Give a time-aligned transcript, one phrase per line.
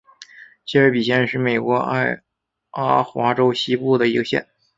[0.65, 2.23] 谢尔比县是美国爱
[2.71, 4.47] 阿华州西部的一个县。